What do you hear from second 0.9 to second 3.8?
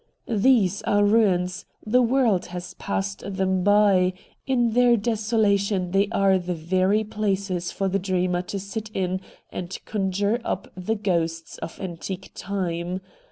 ruins; the world has passed them